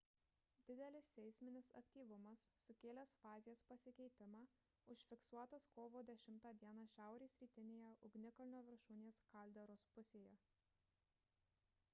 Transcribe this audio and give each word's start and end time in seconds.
didelis 0.69 1.09
seisminis 1.17 1.67
aktyvumas 1.79 2.45
sukėlęs 2.61 3.13
fazės 3.25 3.61
pasikeitimą 3.73 4.41
užfiksuotas 4.97 5.69
kovo 5.77 6.03
10 6.13 6.43
d 6.81 6.89
šiaurės 6.95 7.37
rytinėje 7.45 7.93
ugnikalnio 8.11 8.65
viršūnės 8.73 9.21
kalderos 9.37 9.89
pusėje 9.99 10.37